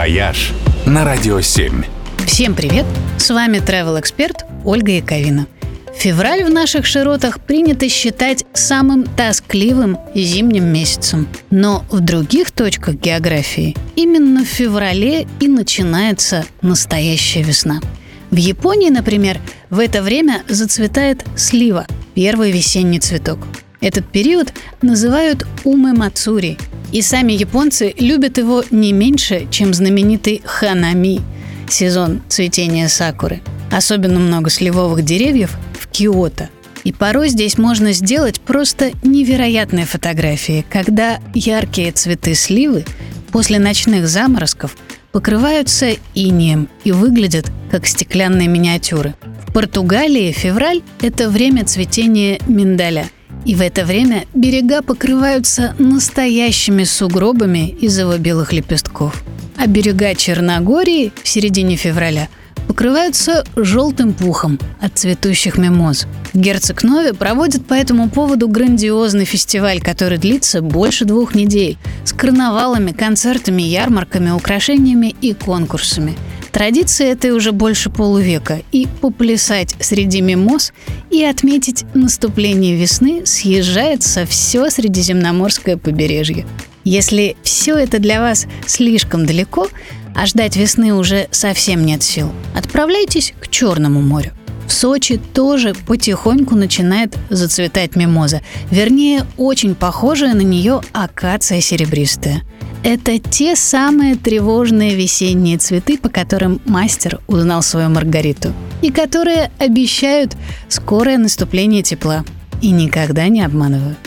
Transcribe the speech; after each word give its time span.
«Вояж» 0.00 0.52
на 0.86 1.04
Радио 1.04 1.42
7. 1.42 1.84
Всем 2.24 2.54
привет! 2.54 2.86
С 3.18 3.28
вами 3.28 3.58
travel 3.58 4.00
эксперт 4.00 4.46
Ольга 4.64 4.92
Яковина. 4.92 5.46
Февраль 5.94 6.42
в 6.42 6.48
наших 6.48 6.86
широтах 6.86 7.38
принято 7.38 7.86
считать 7.90 8.46
самым 8.54 9.04
тоскливым 9.04 9.98
зимним 10.14 10.72
месяцем. 10.72 11.28
Но 11.50 11.84
в 11.90 12.00
других 12.00 12.50
точках 12.50 12.94
географии 12.94 13.76
именно 13.94 14.42
в 14.42 14.48
феврале 14.48 15.28
и 15.38 15.48
начинается 15.48 16.46
настоящая 16.62 17.42
весна. 17.42 17.82
В 18.30 18.36
Японии, 18.36 18.88
например, 18.88 19.38
в 19.68 19.78
это 19.78 20.02
время 20.02 20.44
зацветает 20.48 21.26
слива– 21.36 21.86
первый 22.14 22.52
весенний 22.52 23.00
цветок. 23.00 23.40
Этот 23.82 24.10
период 24.10 24.54
называют 24.80 25.46
умэ 25.64 25.92
мацури, 25.92 26.56
и 26.92 27.02
сами 27.02 27.32
японцы 27.32 27.94
любят 27.98 28.38
его 28.38 28.64
не 28.70 28.92
меньше, 28.92 29.46
чем 29.50 29.74
знаменитый 29.74 30.42
ханами– 30.44 31.20
сезон 31.68 32.20
цветения 32.28 32.88
сакуры. 32.88 33.40
Особенно 33.70 34.18
много 34.18 34.50
сливовых 34.50 35.04
деревьев 35.04 35.56
в 35.78 35.86
Киото. 35.88 36.50
И 36.82 36.92
порой 36.92 37.28
здесь 37.28 37.58
можно 37.58 37.92
сделать 37.92 38.40
просто 38.40 38.90
невероятные 39.02 39.86
фотографии, 39.86 40.64
когда 40.68 41.20
яркие 41.34 41.92
цветы 41.92 42.34
сливы 42.34 42.84
после 43.30 43.58
ночных 43.58 44.08
заморозков 44.08 44.76
покрываются 45.12 45.90
инеем 46.14 46.68
и 46.84 46.92
выглядят 46.92 47.50
как 47.70 47.86
стеклянные 47.86 48.48
миниатюры. 48.48 49.14
В 49.46 49.52
Португалии 49.52 50.32
февраль– 50.32 50.82
это 51.02 51.28
время 51.28 51.64
цветения 51.64 52.38
миндаля– 52.46 53.08
и 53.44 53.54
в 53.54 53.60
это 53.60 53.84
время 53.84 54.24
берега 54.34 54.82
покрываются 54.82 55.74
настоящими 55.78 56.84
сугробами 56.84 57.68
из 57.68 57.98
его 57.98 58.16
белых 58.16 58.52
лепестков. 58.52 59.22
А 59.56 59.66
берега 59.66 60.14
Черногории 60.14 61.12
в 61.22 61.28
середине 61.28 61.76
февраля 61.76 62.28
покрываются 62.66 63.44
желтым 63.56 64.12
пухом 64.12 64.58
от 64.80 64.96
цветущих 64.96 65.58
мимоз. 65.58 66.06
Герцог 66.32 66.84
Нови 66.84 67.10
проводит 67.12 67.66
по 67.66 67.74
этому 67.74 68.08
поводу 68.08 68.48
грандиозный 68.48 69.24
фестиваль, 69.24 69.80
который 69.80 70.18
длится 70.18 70.62
больше 70.62 71.04
двух 71.04 71.34
недель, 71.34 71.76
с 72.04 72.12
карнавалами, 72.12 72.92
концертами, 72.92 73.62
ярмарками, 73.62 74.30
украшениями 74.30 75.14
и 75.20 75.34
конкурсами– 75.34 76.16
Традиция 76.52 77.12
этой 77.12 77.30
уже 77.30 77.52
больше 77.52 77.90
полувека, 77.90 78.62
и 78.72 78.88
поплясать 79.00 79.74
среди 79.80 80.20
мимоз 80.20 80.72
и 81.10 81.22
отметить 81.22 81.84
наступление 81.94 82.76
весны 82.76 83.24
съезжает 83.24 84.02
со 84.02 84.26
все 84.26 84.68
Средиземноморское 84.68 85.76
побережье. 85.76 86.46
Если 86.82 87.36
все 87.42 87.76
это 87.76 87.98
для 87.98 88.20
вас 88.20 88.46
слишком 88.66 89.26
далеко, 89.26 89.68
а 90.14 90.26
ждать 90.26 90.56
весны 90.56 90.92
уже 90.92 91.28
совсем 91.30 91.84
нет 91.84 92.02
сил, 92.02 92.32
отправляйтесь 92.54 93.32
к 93.40 93.48
Черному 93.48 94.00
морю. 94.00 94.32
В 94.66 94.72
Сочи 94.72 95.20
тоже 95.34 95.74
потихоньку 95.86 96.54
начинает 96.54 97.16
зацветать 97.28 97.96
мимоза. 97.96 98.40
Вернее, 98.70 99.26
очень 99.36 99.74
похожая 99.74 100.34
на 100.34 100.42
нее 100.42 100.80
акация 100.92 101.60
серебристая– 101.60 102.42
это 102.82 103.18
те 103.18 103.56
самые 103.56 104.16
тревожные 104.16 104.94
весенние 104.94 105.58
цветы, 105.58 105.98
по 105.98 106.08
которым 106.08 106.60
мастер 106.64 107.20
узнал 107.26 107.62
свою 107.62 107.90
Маргариту. 107.90 108.52
И 108.82 108.90
которые 108.90 109.50
обещают 109.58 110.36
скорое 110.68 111.18
наступление 111.18 111.82
тепла. 111.82 112.24
И 112.62 112.70
никогда 112.70 113.28
не 113.28 113.42
обманывают. 113.42 113.98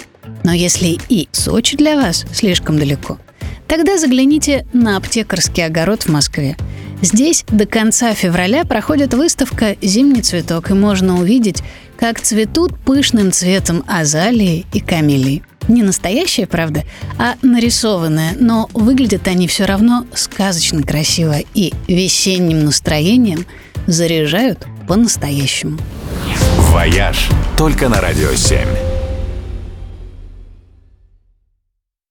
Но 0.43 0.51
если 0.53 0.97
и 1.09 1.27
Сочи 1.31 1.77
для 1.77 1.95
вас 1.95 2.25
слишком 2.33 2.77
далеко, 2.77 3.17
тогда 3.67 3.97
загляните 3.97 4.65
на 4.73 4.97
аптекарский 4.97 5.65
огород 5.65 6.03
в 6.03 6.09
Москве. 6.09 6.57
Здесь 7.01 7.43
до 7.49 7.65
конца 7.65 8.13
февраля 8.13 8.63
проходит 8.63 9.13
выставка 9.13 9.75
«Зимний 9.81 10.21
цветок», 10.21 10.71
и 10.71 10.73
можно 10.73 11.19
увидеть, 11.19 11.61
как 11.97 12.21
цветут 12.21 12.77
пышным 12.79 13.31
цветом 13.31 13.83
азалии 13.87 14.65
и 14.73 14.79
камелии. 14.79 15.43
Не 15.67 15.83
настоящая, 15.83 16.45
правда, 16.45 16.83
а 17.17 17.35
нарисованная, 17.41 18.35
но 18.39 18.69
выглядят 18.73 19.27
они 19.27 19.47
все 19.47 19.65
равно 19.65 20.05
сказочно 20.13 20.83
красиво 20.83 21.37
и 21.53 21.73
весенним 21.87 22.65
настроением 22.65 23.45
заряжают 23.87 24.65
по-настоящему. 24.87 25.77
«Вояж» 26.71 27.29
только 27.57 27.89
на 27.89 28.01
«Радио 28.01 28.31
7». 28.31 28.92